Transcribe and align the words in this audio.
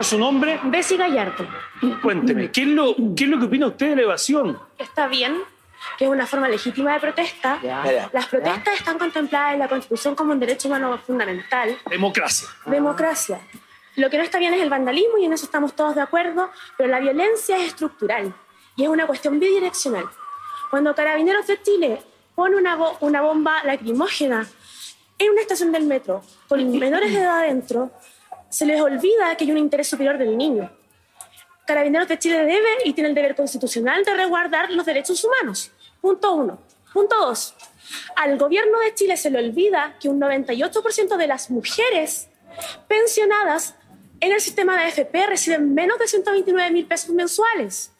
¿Su 0.00 0.16
nombre? 0.16 0.60
Bessie 0.62 0.96
Gallardo. 0.96 1.44
Cuénteme, 2.00 2.52
¿qué 2.52 2.62
es, 2.62 2.68
lo, 2.68 2.94
¿qué 3.16 3.24
es 3.24 3.30
lo 3.30 3.36
que 3.40 3.46
opina 3.46 3.66
usted 3.66 3.88
de 3.90 3.96
la 3.96 4.02
evasión? 4.02 4.56
Está 4.78 5.08
bien, 5.08 5.38
que 5.98 6.04
es 6.04 6.10
una 6.10 6.24
forma 6.24 6.48
legítima 6.48 6.92
de 6.94 7.00
protesta. 7.00 7.58
Ya. 7.64 8.08
Las 8.12 8.26
protestas 8.26 8.74
están 8.78 8.96
contempladas 8.96 9.54
en 9.54 9.58
la 9.58 9.66
Constitución 9.68 10.14
como 10.14 10.30
un 10.30 10.38
derecho 10.38 10.68
humano 10.68 10.96
fundamental. 11.04 11.76
Democracia. 11.90 12.46
Democracia. 12.66 13.40
Lo 13.96 14.08
que 14.08 14.18
no 14.18 14.22
está 14.22 14.38
bien 14.38 14.54
es 14.54 14.62
el 14.62 14.70
vandalismo 14.70 15.18
y 15.18 15.24
en 15.24 15.32
eso 15.32 15.44
estamos 15.46 15.74
todos 15.74 15.96
de 15.96 16.00
acuerdo, 16.02 16.48
pero 16.76 16.88
la 16.88 17.00
violencia 17.00 17.56
es 17.56 17.64
estructural 17.66 18.32
y 18.76 18.84
es 18.84 18.88
una 18.88 19.04
cuestión 19.08 19.40
bidireccional. 19.40 20.04
Cuando 20.70 20.94
Carabineros 20.94 21.48
de 21.48 21.60
Chile 21.60 22.00
pone 22.36 22.54
una, 22.54 22.76
bo- 22.76 22.96
una 23.00 23.20
bomba 23.20 23.64
lacrimógena 23.64 24.46
en 25.18 25.30
una 25.32 25.40
estación 25.40 25.72
del 25.72 25.86
metro 25.86 26.22
con 26.46 26.78
menores 26.78 27.12
de 27.12 27.18
edad 27.18 27.38
adentro, 27.40 27.90
se 28.48 28.66
les 28.66 28.80
olvida 28.80 29.36
que 29.36 29.44
hay 29.44 29.52
un 29.52 29.58
interés 29.58 29.88
superior 29.88 30.18
del 30.18 30.36
niño. 30.36 30.70
Carabineros 31.66 32.08
de 32.08 32.18
Chile 32.18 32.38
debe 32.44 32.68
y 32.84 32.92
tiene 32.94 33.10
el 33.10 33.14
deber 33.14 33.34
constitucional 33.34 34.04
de 34.04 34.14
resguardar 34.14 34.70
los 34.70 34.86
derechos 34.86 35.22
humanos. 35.22 35.70
Punto 36.00 36.34
uno. 36.34 36.58
Punto 36.92 37.16
dos. 37.18 37.54
Al 38.16 38.38
gobierno 38.38 38.78
de 38.80 38.94
Chile 38.94 39.16
se 39.16 39.30
le 39.30 39.38
olvida 39.38 39.96
que 40.00 40.08
un 40.08 40.20
98% 40.20 41.16
de 41.16 41.26
las 41.26 41.50
mujeres 41.50 42.28
pensionadas 42.86 43.74
en 44.20 44.32
el 44.32 44.40
sistema 44.40 44.76
de 44.76 44.84
AFP 44.84 45.26
reciben 45.26 45.74
menos 45.74 45.98
de 45.98 46.08
129 46.08 46.70
mil 46.70 46.86
pesos 46.86 47.10
mensuales. 47.10 47.92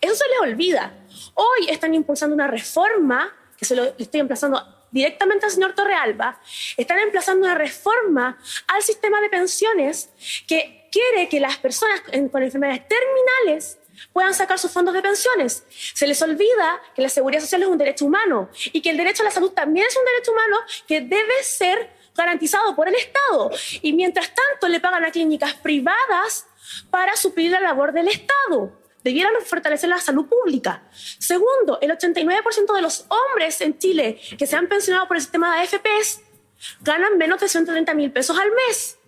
Eso 0.00 0.14
se 0.14 0.28
les 0.28 0.40
olvida. 0.40 0.92
Hoy 1.34 1.68
están 1.68 1.94
impulsando 1.94 2.34
una 2.34 2.46
reforma, 2.46 3.32
que 3.56 3.64
se 3.64 3.76
lo 3.76 3.84
estoy 3.98 4.20
emplazando 4.20 4.62
directamente 4.90 5.46
al 5.46 5.52
señor 5.52 5.74
Torrealba, 5.74 6.40
están 6.76 6.98
emplazando 6.98 7.46
una 7.46 7.54
reforma 7.54 8.38
al 8.66 8.82
sistema 8.82 9.20
de 9.20 9.28
pensiones 9.28 10.10
que 10.46 10.88
quiere 10.90 11.28
que 11.28 11.40
las 11.40 11.56
personas 11.58 12.00
con 12.00 12.42
enfermedades 12.42 12.88
terminales 12.88 13.78
puedan 14.12 14.34
sacar 14.34 14.58
sus 14.58 14.70
fondos 14.70 14.94
de 14.94 15.02
pensiones. 15.02 15.64
Se 15.94 16.06
les 16.06 16.20
olvida 16.22 16.80
que 16.94 17.02
la 17.02 17.08
seguridad 17.08 17.40
social 17.40 17.62
es 17.62 17.68
un 17.68 17.78
derecho 17.78 18.06
humano 18.06 18.50
y 18.72 18.80
que 18.80 18.90
el 18.90 18.96
derecho 18.96 19.22
a 19.22 19.26
la 19.26 19.30
salud 19.30 19.52
también 19.52 19.86
es 19.86 19.96
un 19.96 20.04
derecho 20.04 20.32
humano 20.32 20.56
que 20.86 21.00
debe 21.00 21.42
ser 21.42 21.90
garantizado 22.14 22.74
por 22.74 22.88
el 22.88 22.94
Estado. 22.94 23.50
Y 23.82 23.92
mientras 23.92 24.32
tanto 24.34 24.68
le 24.68 24.80
pagan 24.80 25.04
a 25.04 25.10
clínicas 25.10 25.54
privadas 25.54 26.46
para 26.90 27.16
suplir 27.16 27.50
la 27.50 27.60
labor 27.60 27.92
del 27.92 28.08
Estado. 28.08 28.79
Debieran 29.02 29.32
fortalecer 29.44 29.88
la 29.88 29.98
salud 29.98 30.26
pública. 30.26 30.82
Segundo, 30.92 31.78
el 31.80 31.90
89% 31.90 32.74
de 32.74 32.82
los 32.82 33.06
hombres 33.08 33.60
en 33.60 33.78
Chile 33.78 34.20
que 34.38 34.46
se 34.46 34.56
han 34.56 34.68
pensionado 34.68 35.08
por 35.08 35.16
el 35.16 35.22
sistema 35.22 35.54
de 35.54 35.62
AFPs 35.62 36.20
ganan 36.82 37.16
menos 37.18 37.40
de 37.40 37.48
130 37.48 37.94
mil 37.94 38.12
pesos 38.12 38.38
al 38.38 38.50
mes. 38.52 38.99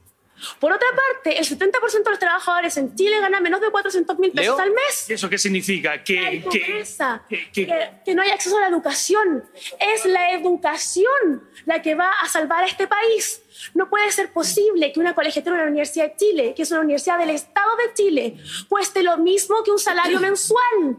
Por 0.59 0.73
otra 0.73 0.89
parte, 1.15 1.39
el 1.39 1.45
70% 1.47 2.03
de 2.05 2.11
los 2.11 2.19
trabajadores 2.19 2.77
en 2.77 2.95
Chile 2.97 3.21
ganan 3.21 3.43
menos 3.43 3.61
de 3.61 3.71
400 3.71 4.19
mil 4.19 4.33
pesos 4.33 4.59
al 4.61 4.71
mes. 4.71 5.11
¿Y 5.11 5.13
eso 5.15 5.29
qué 5.29 5.39
significa? 5.39 6.03
Que 6.03 6.19
hay 6.19 6.41
pobreza, 6.41 7.23
que- 7.29 7.51
que- 7.53 7.67
que, 7.67 7.91
que 8.05 8.15
no 8.15 8.23
hay 8.23 8.31
acceso 8.31 8.57
a 8.57 8.61
la 8.61 8.69
educación. 8.69 9.45
Es 9.79 10.05
la 10.05 10.31
educación 10.33 11.43
la 11.67 11.81
que 11.83 11.95
va 11.95 12.11
a 12.23 12.29
salvar 12.29 12.65
a 12.65 12.67
este 12.67 12.87
país. 12.87 13.43
No 13.75 13.89
puede 13.89 14.11
ser 14.11 14.33
posible 14.33 14.93
que 14.93 15.01
una 15.01 15.15
colegiatura 15.15 15.57
de 15.57 15.63
la 15.65 15.69
Universidad 15.69 16.07
de 16.11 16.17
Chile, 16.17 16.55
que 16.57 16.63
es 16.63 16.71
una 16.71 16.81
universidad 16.81 17.19
del 17.19 17.31
Estado 17.31 17.71
de 17.77 17.95
Chile, 17.95 18.37
cueste 18.69 19.03
lo 19.03 19.17
mismo 19.19 19.63
que 19.63 19.71
un 19.71 19.79
salario 19.79 20.19
mensual. 20.21 20.97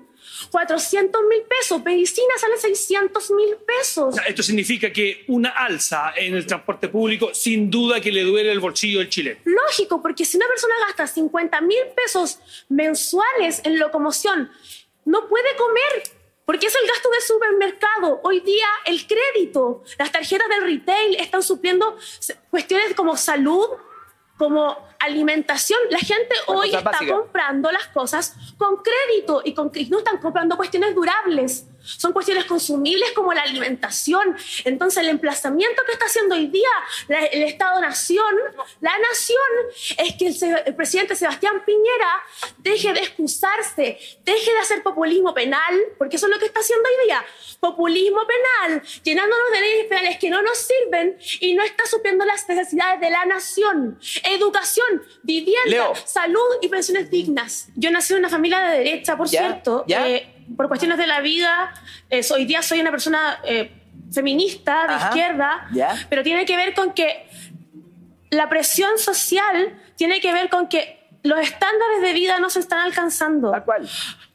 400 0.52 1.21
mil 1.29 1.41
pesos. 1.43 1.83
Medicina 1.83 2.33
sale 2.38 2.57
600 2.57 3.31
mil 3.31 3.55
pesos. 3.66 4.16
esto 4.27 4.43
significa 4.43 4.91
que 4.91 5.23
una 5.27 5.49
alza 5.49 6.13
en 6.15 6.35
el 6.35 6.45
transporte 6.45 6.89
público 6.89 7.33
sin 7.33 7.69
duda 7.69 7.99
que 8.02 8.11
le 8.11 8.23
duele 8.23 8.52
el 8.52 8.59
bolsillo 8.59 8.99
del 8.99 9.09
chileno. 9.09 9.39
Lógico, 9.45 10.02
porque 10.02 10.25
si 10.25 10.38
una 10.38 10.47
persona 10.47 10.73
gasta 10.88 11.07
50 11.07 11.61
mil 11.61 11.80
pesos 11.95 12.39
mensuales 12.69 13.61
en 13.63 13.80
locomoción, 13.80 14.52
no 15.05 15.27
puede 15.27 15.55
comer, 15.55 16.03
porque 16.45 16.67
es 16.67 16.75
el 16.75 16.87
gasto 16.87 17.09
del 17.09 17.21
supermercado. 17.21 18.21
Hoy 18.23 18.39
día 18.41 18.67
el 18.85 19.05
crédito, 19.05 19.83
las 19.98 20.11
tarjetas 20.11 20.48
del 20.49 20.64
retail 20.64 21.15
están 21.15 21.43
supliendo 21.43 21.98
cuestiones 22.49 22.93
como 22.95 23.17
salud, 23.17 23.67
como 24.38 24.77
alimentación. 24.99 25.80
La 25.89 25.99
gente 25.99 26.36
hoy 26.48 26.73
está 26.73 26.99
comprando 27.08 27.71
las 27.71 27.88
cosas 27.88 28.36
con 28.58 28.77
crédito 28.77 29.42
y, 29.44 29.54
con, 29.54 29.71
y 29.73 29.86
no 29.86 29.99
están 29.99 30.17
comprando 30.17 30.58
cuestiones 30.58 30.95
durables. 30.95 31.67
Son 31.83 32.14
cuestiones 32.14 32.45
consumibles 32.45 33.11
como 33.11 33.33
la 33.33 33.42
alimentación. 33.42 34.36
Entonces, 34.66 35.04
el 35.04 35.10
emplazamiento 35.10 35.83
que 35.86 35.92
está 35.94 36.05
haciendo 36.05 36.36
hoy 36.36 36.48
día 36.48 36.70
la- 37.08 37.26
el 37.26 37.44
Estado-Nación, 37.44 38.36
la 38.82 38.98
Nación, 38.99 39.38
es 39.98 40.16
que 40.16 40.27
el, 40.27 40.76
presidente 40.76 41.16
Sebastián 41.16 41.64
Piñera 41.66 42.22
deje 42.60 42.93
de 42.93 42.99
excusarse, 43.02 43.98
deje 44.23 44.52
de 44.54 44.60
hacer 44.60 44.82
populismo 44.83 45.33
penal, 45.33 45.76
porque 45.98 46.16
eso 46.16 46.27
es 46.27 46.33
lo 46.33 46.39
que 46.39 46.45
está 46.45 46.61
haciendo 46.61 46.88
hoy 46.88 47.05
día. 47.05 47.26
Populismo 47.60 48.22
penal, 48.27 48.82
llenándonos 49.04 49.52
de 49.52 49.60
leyes 49.61 49.86
penales 49.88 50.17
que 50.20 50.30
no 50.30 50.42
nos 50.42 50.58
sirven 50.58 51.17
y 51.39 51.54
no 51.54 51.64
está 51.64 51.86
supliendo 51.86 52.26
las 52.26 52.48
necesidades 52.48 52.99
de 53.02 53.10
la 53.10 53.26
nación. 53.26 53.99
Educación, 54.23 55.04
vivienda, 55.22 55.61
Leo. 55.70 55.93
salud 56.05 56.39
y 56.61 56.67
pensiones 56.67 57.10
dignas. 57.10 57.67
Yo 57.76 57.92
nací 57.92 58.14
en 58.14 58.20
una 58.20 58.30
familia 58.30 58.60
de 58.61 58.77
derecha, 58.80 59.17
por 59.17 59.27
Ya, 59.27 59.39
cierto. 59.39 59.83
ya. 59.88 60.08
eh, 60.08 60.33
por 60.55 60.67
cuestiones 60.67 60.97
de 60.97 61.08
la 61.08 61.21
vida, 61.21 61.73
eh, 62.09 62.21
hoy 62.33 62.45
día 62.45 62.61
soy 62.61 62.80
una 62.81 62.91
persona 62.91 63.39
eh, 63.43 63.71
feminista, 64.11 64.87
de 64.87 64.93
Ajá. 64.93 65.08
izquierda, 65.09 65.67
Ya. 65.73 65.95
pero 66.09 66.23
tiene 66.23 66.45
que 66.45 66.55
ver 66.55 66.73
con 66.73 66.93
que 66.93 67.27
la 68.30 68.49
presión 68.49 68.97
social 68.97 69.80
tiene 69.95 70.19
que 70.21 70.31
ver 70.33 70.49
con 70.49 70.67
que 70.67 71.08
los 71.23 71.39
estándares 71.39 72.02
de 72.02 72.13
vida 72.13 72.39
no 72.39 72.49
se 72.49 72.59
están 72.59 72.80
alcanzando 72.80 73.52
Tal 73.52 73.63
cual. 73.63 73.89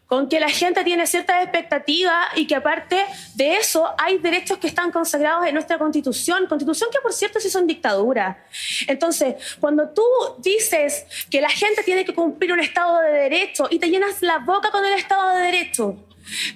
con 0.07 0.29
que 0.29 0.41
la 0.41 0.49
gente 0.49 0.85
tiene 0.85 1.07
ciertas 1.07 1.43
expectativas 1.43 2.29
y 2.37 2.47
que 2.47 2.55
aparte 2.55 3.05
de 3.35 3.57
eso 3.57 3.93
hay 3.99 4.17
derechos 4.19 4.57
que 4.59 4.67
están 4.69 4.91
consagrados 4.91 5.47
en 5.47 5.53
nuestra 5.53 5.77
constitución, 5.77 6.47
constitución 6.47 6.89
que 6.91 6.99
por 7.01 7.13
cierto 7.13 7.39
sí 7.41 7.51
son 7.51 7.67
dictadura. 7.67 8.43
Entonces, 8.87 9.35
cuando 9.61 9.91
tú 9.91 10.03
dices 10.39 11.05
que 11.31 11.43
la 11.43 11.51
gente 11.51 11.83
tiene 11.83 12.05
que 12.07 12.15
cumplir 12.15 12.53
un 12.53 12.61
Estado 12.61 13.01
de 13.03 13.11
Derecho 13.11 13.69
y 13.71 13.79
te 13.79 13.91
llenas 13.91 14.23
la 14.23 14.39
boca 14.39 14.71
con 14.71 14.83
el 14.85 14.95
Estado 14.95 15.37
de 15.37 15.43
Derecho, 15.43 15.97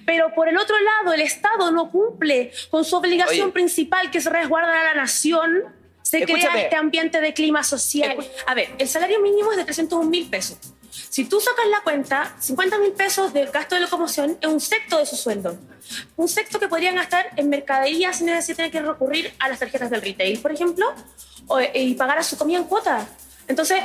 pero 0.06 0.34
por 0.34 0.48
el 0.48 0.56
otro 0.58 0.76
lado 0.80 1.12
el 1.14 1.20
Estado 1.20 1.70
no 1.70 1.90
cumple 1.90 2.52
con 2.70 2.84
su 2.84 2.96
obligación 2.96 3.44
Oye. 3.46 3.52
principal 3.52 4.10
que 4.10 4.18
es 4.18 4.26
resguardar 4.26 4.74
a 4.76 4.84
la 4.84 4.94
nación, 4.94 5.64
se 6.02 6.22
crea 6.24 6.36
Escúchame. 6.36 6.62
este 6.64 6.76
ambiente 6.76 7.20
de 7.20 7.32
clima 7.32 7.62
social. 7.64 8.16
A 8.46 8.54
ver, 8.54 8.70
el 8.78 8.88
salario 8.88 9.20
mínimo 9.20 9.50
es 9.52 9.56
de 9.58 9.64
301 9.64 10.08
mil 10.10 10.28
pesos. 10.28 10.58
Si 10.90 11.24
tú 11.24 11.40
sacas 11.40 11.64
la 11.70 11.80
cuenta, 11.82 12.34
50 12.38 12.76
mil 12.78 12.92
pesos 12.92 13.32
del 13.32 13.48
gasto 13.50 13.74
de 13.76 13.80
locomoción 13.80 14.36
es 14.40 14.48
un 14.48 14.60
sexto 14.60 14.98
de 14.98 15.06
su 15.06 15.16
sueldo. 15.16 15.58
Un 16.16 16.28
sexto 16.28 16.58
que 16.60 16.68
podrían 16.68 16.96
gastar 16.96 17.30
en 17.36 17.48
mercadería 17.48 18.12
sin 18.12 18.26
necesidad 18.26 18.58
de 18.64 18.70
tener 18.70 18.84
que 18.84 18.90
recurrir 18.92 19.32
a 19.38 19.48
las 19.48 19.58
tarjetas 19.58 19.88
del 19.90 20.02
retail, 20.02 20.38
por 20.40 20.52
ejemplo, 20.52 20.86
o- 21.46 21.60
y 21.60 21.94
pagar 21.94 22.18
a 22.18 22.22
su 22.22 22.36
comida 22.36 22.58
en 22.58 22.64
cuota. 22.64 23.06
Entonces, 23.48 23.82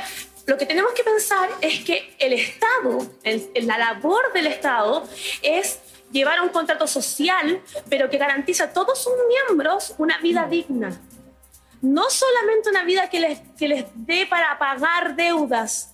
lo 0.48 0.56
que 0.58 0.66
tenemos 0.66 0.92
que 0.92 1.04
pensar 1.04 1.48
es 1.60 1.84
que 1.84 2.14
el 2.18 2.32
Estado, 2.32 3.06
el- 3.22 3.50
la 3.66 3.78
labor 3.78 4.32
del 4.32 4.46
Estado 4.48 5.06
es 5.42 5.78
llevar 6.10 6.38
a 6.38 6.42
un 6.42 6.48
contrato 6.48 6.86
social, 6.86 7.60
pero 7.88 8.08
que 8.10 8.18
garantiza 8.18 8.64
a 8.64 8.72
todos 8.72 9.02
sus 9.04 9.12
miembros 9.28 9.94
una 9.98 10.18
vida 10.18 10.46
digna 10.48 10.98
no 11.80 12.10
solamente 12.10 12.70
una 12.70 12.82
vida 12.82 13.08
que 13.08 13.20
les, 13.20 13.38
que 13.56 13.68
les 13.68 13.84
dé 13.94 14.26
para 14.26 14.58
pagar 14.58 15.14
deudas. 15.14 15.92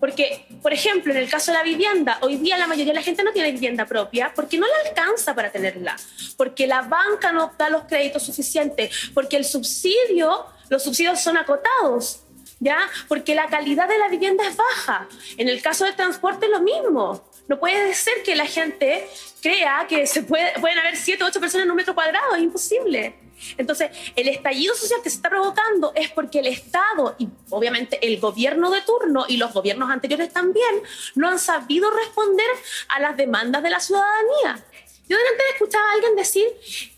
Porque, 0.00 0.44
por 0.60 0.72
ejemplo, 0.72 1.12
en 1.12 1.18
el 1.18 1.30
caso 1.30 1.52
de 1.52 1.58
la 1.58 1.62
vivienda, 1.62 2.18
hoy 2.22 2.34
día 2.36 2.58
la 2.58 2.66
mayoría 2.66 2.92
de 2.92 2.98
la 2.98 3.04
gente 3.04 3.22
no 3.22 3.30
tiene 3.32 3.52
vivienda 3.52 3.86
propia 3.86 4.32
porque 4.34 4.58
no 4.58 4.66
le 4.66 4.88
alcanza 4.88 5.32
para 5.34 5.52
tenerla, 5.52 5.94
porque 6.36 6.66
la 6.66 6.82
banca 6.82 7.30
no 7.30 7.52
da 7.56 7.70
los 7.70 7.84
créditos 7.84 8.24
suficientes, 8.24 8.90
porque 9.14 9.36
el 9.36 9.44
subsidio, 9.44 10.46
los 10.68 10.82
subsidios 10.82 11.20
son 11.20 11.36
acotados, 11.36 12.22
¿ya? 12.60 12.88
Porque 13.08 13.34
la 13.34 13.48
calidad 13.48 13.88
de 13.88 13.98
la 13.98 14.08
vivienda 14.08 14.46
es 14.46 14.56
baja. 14.56 15.08
En 15.36 15.48
el 15.48 15.60
caso 15.60 15.84
del 15.86 15.96
transporte 15.96 16.46
es 16.46 16.52
lo 16.52 16.60
mismo. 16.60 17.24
No 17.48 17.58
puede 17.58 17.92
ser 17.94 18.22
que 18.22 18.36
la 18.36 18.46
gente 18.46 19.08
crea 19.42 19.86
que 19.88 20.06
se 20.06 20.22
puede, 20.22 20.52
pueden 20.60 20.78
haber 20.78 20.96
siete 20.96 21.24
o 21.24 21.26
ocho 21.26 21.40
personas 21.40 21.64
en 21.64 21.70
un 21.70 21.76
metro 21.76 21.94
cuadrado, 21.94 22.36
es 22.36 22.42
imposible. 22.42 23.14
Entonces, 23.56 23.90
el 24.14 24.28
estallido 24.28 24.74
social 24.74 25.00
que 25.02 25.08
se 25.08 25.16
está 25.16 25.30
provocando 25.30 25.92
es 25.94 26.10
porque 26.10 26.40
el 26.40 26.46
Estado 26.46 27.16
y 27.18 27.28
obviamente 27.48 27.98
el 28.06 28.20
gobierno 28.20 28.70
de 28.70 28.82
turno 28.82 29.24
y 29.26 29.38
los 29.38 29.52
gobiernos 29.54 29.90
anteriores 29.90 30.30
también 30.30 30.82
no 31.14 31.28
han 31.28 31.38
sabido 31.38 31.90
responder 31.90 32.46
a 32.88 33.00
las 33.00 33.16
demandas 33.16 33.62
de 33.62 33.70
la 33.70 33.80
ciudadanía. 33.80 34.62
Yo 35.08 35.16
delante 35.16 35.42
escuchaba 35.54 35.90
a 35.90 35.92
alguien 35.94 36.14
decir 36.14 36.46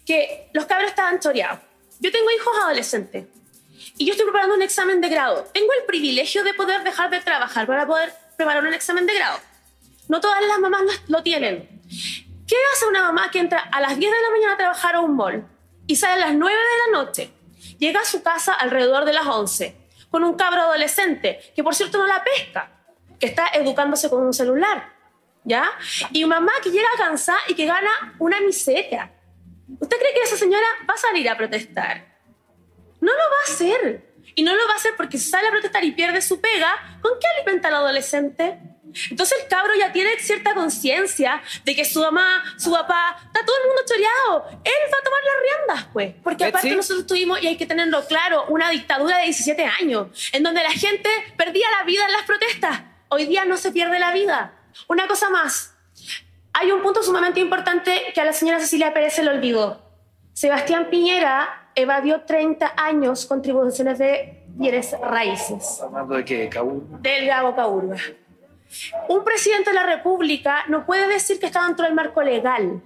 que 0.04 0.50
los 0.52 0.66
cabros 0.66 0.90
estaban 0.90 1.20
choreados. 1.20 1.60
Yo 2.00 2.10
tengo 2.10 2.28
hijos 2.32 2.52
adolescentes 2.64 3.26
y 3.98 4.06
yo 4.06 4.12
estoy 4.12 4.24
preparando 4.24 4.54
un 4.54 4.62
examen 4.62 5.00
de 5.00 5.08
grado. 5.08 5.44
Tengo 5.52 5.72
el 5.78 5.84
privilegio 5.86 6.44
de 6.44 6.54
poder 6.54 6.82
dejar 6.84 7.10
de 7.10 7.20
trabajar 7.20 7.66
para 7.66 7.86
poder 7.86 8.12
preparar 8.36 8.64
un 8.64 8.74
examen 8.74 9.06
de 9.06 9.14
grado. 9.14 9.38
No 10.08 10.20
todas 10.20 10.40
las 10.46 10.58
mamás 10.58 10.82
lo, 11.08 11.22
tienen. 11.22 11.80
¿Qué 12.46 12.56
hace 12.72 12.86
una 12.86 13.02
mamá 13.02 13.30
que 13.30 13.38
entra 13.38 13.60
a 13.60 13.80
las 13.80 13.98
10 13.98 14.10
de 14.12 14.22
la 14.22 14.30
mañana 14.30 14.54
a 14.54 14.56
trabajar 14.56 14.94
a 14.96 15.00
un 15.00 15.16
mall 15.16 15.46
y 15.86 15.96
sale 15.96 16.22
a 16.22 16.26
las 16.26 16.34
9 16.34 16.56
de 16.56 16.92
la 16.92 16.98
noche? 16.98 17.30
Llega 17.78 18.00
a 18.00 18.04
su 18.04 18.22
casa 18.22 18.52
alrededor 18.54 19.04
de 19.04 19.12
las 19.12 19.26
11 19.26 19.76
con 20.10 20.24
un 20.24 20.34
cabro 20.34 20.62
adolescente 20.62 21.40
que 21.54 21.64
por 21.64 21.74
cierto 21.74 21.98
no 21.98 22.06
la 22.06 22.22
pesca, 22.22 22.70
que 23.18 23.26
está 23.26 23.48
educándose 23.54 24.10
con 24.10 24.22
un 24.22 24.34
celular, 24.34 24.92
¿ya? 25.44 25.64
Y 26.10 26.24
mamá 26.24 26.52
que 26.62 26.70
llega 26.70 26.88
cansada 26.98 27.38
y 27.48 27.54
que 27.54 27.66
gana 27.66 28.14
una 28.18 28.40
miseria. 28.40 29.12
¿Usted 29.80 29.96
cree 29.96 30.12
que 30.12 30.22
esa 30.22 30.36
señora 30.36 30.66
va 30.88 30.94
a 30.94 30.98
salir 30.98 31.28
a 31.28 31.36
protestar? 31.36 32.11
Hacer. 33.54 34.12
Y 34.34 34.42
no 34.42 34.54
lo 34.54 34.66
va 34.66 34.74
a 34.74 34.76
hacer 34.76 34.92
porque 34.96 35.18
sale 35.18 35.48
a 35.48 35.50
protestar 35.50 35.84
y 35.84 35.92
pierde 35.92 36.22
su 36.22 36.40
pega, 36.40 36.98
¿con 37.02 37.12
qué 37.20 37.26
alimenta 37.36 37.68
al 37.68 37.74
adolescente? 37.74 38.58
Entonces 39.10 39.38
el 39.42 39.48
cabro 39.48 39.72
ya 39.78 39.92
tiene 39.92 40.10
cierta 40.18 40.54
conciencia 40.54 41.42
de 41.64 41.74
que 41.74 41.84
su 41.84 42.00
mamá, 42.00 42.42
su 42.58 42.70
papá, 42.70 43.16
está 43.26 43.44
todo 43.44 43.56
el 43.62 43.66
mundo 43.68 43.82
choreado. 43.86 44.60
Él 44.64 44.92
va 44.92 44.98
a 44.98 45.02
tomar 45.02 45.20
las 45.24 45.42
riendas, 45.42 45.92
pues. 45.92 46.14
Porque 46.22 46.44
aparte 46.44 46.68
Betsy. 46.68 46.76
nosotros 46.76 47.06
tuvimos, 47.06 47.42
y 47.42 47.46
hay 47.46 47.56
que 47.56 47.66
tenerlo 47.66 48.04
claro, 48.06 48.46
una 48.48 48.70
dictadura 48.70 49.18
de 49.18 49.24
17 49.24 49.64
años, 49.80 50.30
en 50.32 50.42
donde 50.42 50.62
la 50.62 50.70
gente 50.70 51.08
perdía 51.36 51.66
la 51.78 51.84
vida 51.84 52.04
en 52.06 52.12
las 52.12 52.22
protestas. 52.22 52.82
Hoy 53.08 53.26
día 53.26 53.44
no 53.44 53.56
se 53.56 53.72
pierde 53.72 53.98
la 53.98 54.12
vida. 54.12 54.54
Una 54.88 55.06
cosa 55.06 55.30
más. 55.30 55.74
Hay 56.54 56.70
un 56.70 56.82
punto 56.82 57.02
sumamente 57.02 57.40
importante 57.40 58.12
que 58.14 58.20
a 58.20 58.24
la 58.24 58.32
señora 58.32 58.60
Cecilia 58.60 58.92
Pérez 58.92 59.14
se 59.14 59.22
le 59.22 59.30
olvidó. 59.30 59.91
Sebastián 60.42 60.88
Piñera 60.90 61.68
evadió 61.72 62.22
30 62.22 62.72
años 62.76 63.26
contribuciones 63.26 63.96
de 64.00 64.42
bienes 64.48 64.92
raíces 65.00 65.80
¿Hablando 65.80 66.16
de 66.16 66.24
qué, 66.24 66.48
Caú? 66.48 66.84
del 67.00 67.28
Gago. 67.28 67.54
Un 69.08 69.22
presidente 69.22 69.70
de 69.70 69.74
la 69.74 69.86
República 69.86 70.64
no 70.66 70.84
puede 70.84 71.06
decir 71.06 71.38
que 71.38 71.46
está 71.46 71.64
dentro 71.64 71.84
del 71.84 71.94
marco 71.94 72.24
legal, 72.24 72.82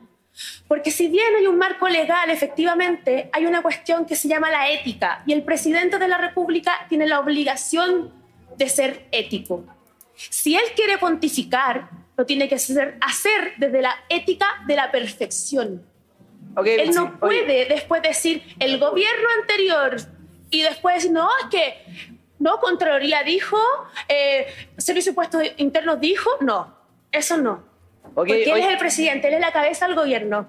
porque 0.68 0.90
si 0.90 1.08
bien 1.08 1.34
hay 1.34 1.46
un 1.46 1.56
marco 1.56 1.88
legal, 1.88 2.28
efectivamente, 2.28 3.30
hay 3.32 3.46
una 3.46 3.62
cuestión 3.62 4.04
que 4.04 4.16
se 4.16 4.28
llama 4.28 4.50
la 4.50 4.68
ética, 4.68 5.22
y 5.24 5.32
el 5.32 5.42
presidente 5.42 5.98
de 5.98 6.08
la 6.08 6.18
República 6.18 6.72
tiene 6.90 7.06
la 7.06 7.20
obligación 7.20 8.12
de 8.58 8.68
ser 8.68 9.06
ético. 9.12 9.64
Si 10.14 10.54
él 10.54 10.64
quiere 10.74 10.98
pontificar, 10.98 11.88
lo 12.18 12.26
tiene 12.26 12.50
que 12.50 12.56
hacer, 12.56 12.98
hacer 13.00 13.54
desde 13.56 13.80
la 13.80 13.94
ética 14.10 14.46
de 14.66 14.76
la 14.76 14.90
perfección. 14.90 15.95
Ok, 16.56 16.66
Él 16.66 16.92
sí, 16.92 16.94
no 16.94 17.04
oye, 17.20 17.42
puede 17.42 17.66
después 17.66 18.02
decir 18.02 18.42
el 18.58 18.78
gobierno 18.78 19.28
anterior 19.40 19.96
y 20.50 20.62
después 20.62 20.96
decir, 20.96 21.10
no, 21.12 21.28
es 21.42 21.50
que 21.50 21.84
no, 22.38 22.58
Contraloría 22.60 23.22
dijo, 23.22 23.58
eh, 24.08 24.46
Servicio 24.78 25.10
de 25.10 25.12
Impuestos 25.12 25.42
Internos 25.58 26.00
dijo, 26.00 26.30
no, 26.40 26.74
eso 27.12 27.36
no. 27.36 27.64
ok, 28.04 28.14
Porque 28.14 28.44
él 28.44 28.52
oye, 28.52 28.64
es 28.64 28.68
el 28.70 28.78
presidente, 28.78 29.28
él 29.28 29.34
es 29.34 29.40
la 29.40 29.52
cabeza 29.52 29.86
del 29.86 29.96
gobierno. 29.96 30.48